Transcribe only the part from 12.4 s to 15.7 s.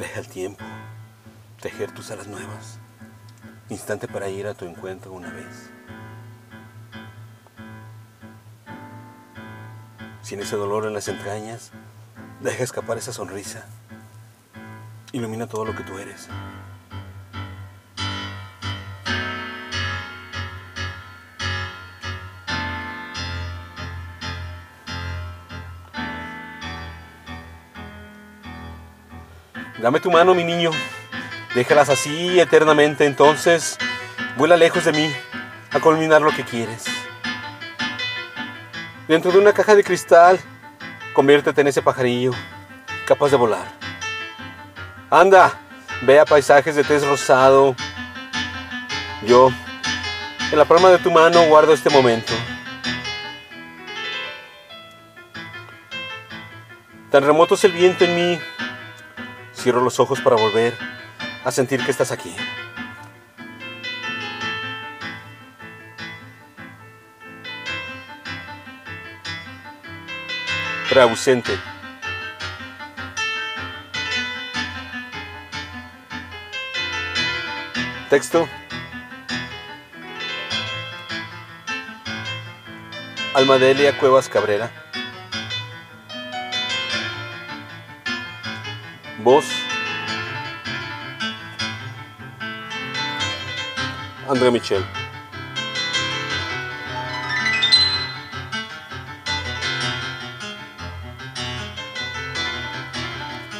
deja escapar esa sonrisa. Ilumina todo